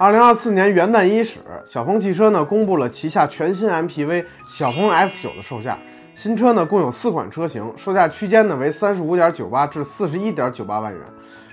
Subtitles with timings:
[0.00, 5.78] 二零二四年元旦伊始，小鹏汽车呢公布了旗下全新 MPV 小鹏 X 九的售价。
[6.14, 11.02] 新车呢共有四款车型，售价区间呢为三十五点九八至四十一点九八万元。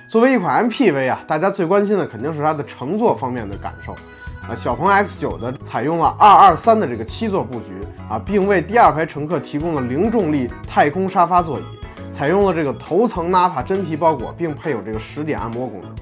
[0.07, 3.91] 作为一款 MPV 啊，大家最关心的肯定是它的乘坐方面的感受。
[4.49, 7.73] 啊，小鹏 X 九的采用了二二三的这个七座布局
[8.09, 11.63] 啊，并为第二排乘客提供了零重力太空沙发座椅，
[12.13, 15.93] 采用了这个头层 Napa 真皮包裹，并配有这个十点按摩功能。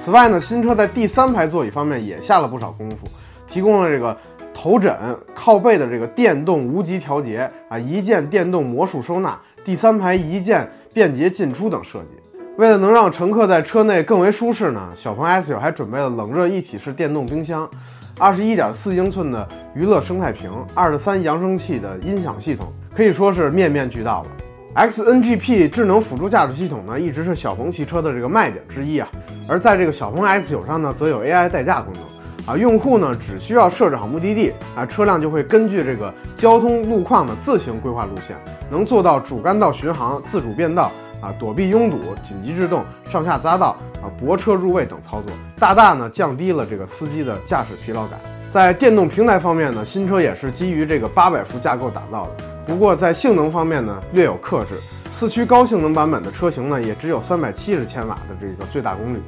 [0.00, 3.06] 此外呢，新车在第三排座椅方面也下了不少功夫，
[3.46, 4.16] 提供了这个
[4.54, 4.96] 头枕、
[5.34, 12.42] 靠背的这个电动无级调节啊，一键电动魔术收纳，第三排一键便捷进出等设计。
[12.56, 17.68] 为了能让乘客在车内更为舒适呢，小鹏 X 九还准备了冷热一体式电动冰箱，
[18.18, 24.28] 二十一点四英寸的娱乐生态屏，二十三扬声器的音响系统，可以说是面面俱到了。
[24.74, 29.08] XNGP 智能辅助驾驶系统呢，一直是小鹏汽车的这个卖点之一啊。
[29.48, 38.36] 而在这个小鹏 X 九上呢，则有 AI 代驾功能啊，用户呢只需要设置好目的地啊，车辆就会根据这个交通路况呢自行规划路线，
[38.70, 48.20] 能做到主干道巡航、自主变道啊、躲避拥堵、紧急制动、上下匝道啊、泊车入位等操作，大大呢降低了这个司机的驾驶疲劳感。
[48.48, 52.44] 在电动平台方面呢，新车也是基于这个八百伏架构打造的。
[52.70, 54.76] 不过在性能方面呢，略有克制。
[55.10, 59.20] 四驱高性能版本的车型呢，也只有三百七十千瓦的这个最大功率，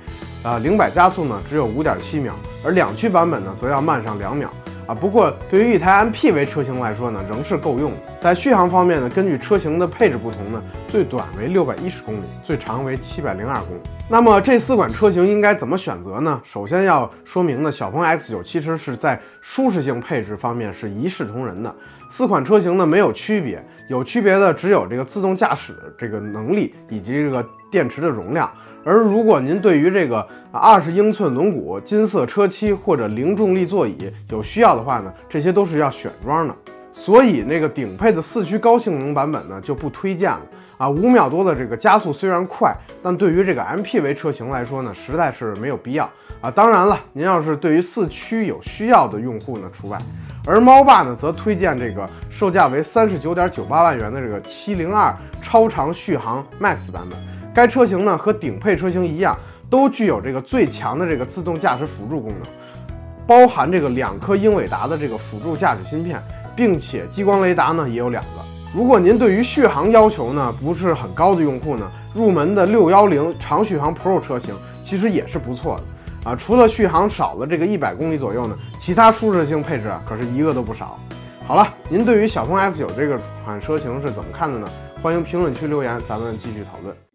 [0.45, 2.33] 啊，零百加速呢只有五点七秒，
[2.65, 4.49] 而两驱版本呢则要慢上两秒。
[4.95, 7.93] 不过对于一台 MPV 车型来说呢，仍是够用。
[8.21, 13.81] 在续航方面呢，根据车型的配置不同呢，最短为六百一十公里，最长为七百零二公里。
[14.09, 16.41] 那么这四款车型应该怎么选择呢？
[16.45, 21.75] 首先要说明呢，小鹏 X 九其实是在舒适性配置方面是一视同仁的。
[22.09, 28.49] 四款车型呢没有区别，有区别的只有这个自动驾驶的这个能力以及这个电池的容量。
[28.85, 33.97] 而如果您对于这个二十英寸轮毂、金色车漆或者零重力座椅
[34.29, 36.55] 有需要的话呢，这些都是要选装的。
[36.93, 40.41] 所以那个顶配的四驱高性能版本呢就不推荐了
[40.77, 40.91] 啊。
[40.91, 46.11] 五秒多的这个加速虽然快，但对于这个 MPV 车型来说呢，实在是没有必要
[46.41, 46.51] 啊。
[46.51, 49.97] 当然了，您要是对于四驱有需要的用户呢除外。
[50.45, 57.17] 而猫爸呢则推荐这个售价为三十九点九八万元的这个七零二超长续航 Max 版本。
[57.55, 59.37] 该车型呢和顶配车型一样，
[59.69, 62.41] 都具有这个最强的这个自动驾驶辅助功能，
[63.27, 66.23] 包含这个两颗英伟达的这个辅助驾驶芯片，
[66.57, 68.31] 并且激光雷达呢也有两个。
[68.75, 76.35] 如果您对于续航要求呢不是很高的用户呢，入门的六幺零长续航 Pro 车型其实也是不错的啊。
[76.35, 80.99] 除了续航少了这个一百公里左右呢，其他舒适性配置啊可是一个都不少。
[81.47, 84.67] 好了，您对于小鹏 S 九这个款车型是怎么看的呢？
[85.03, 87.12] 欢迎评论区留言，咱们继续讨论。